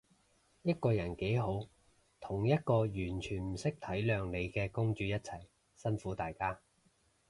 [0.63, 1.67] 一個人幾好，
[2.19, 6.59] 同一個完全唔識體諒你嘅公主一齊，辛苦大家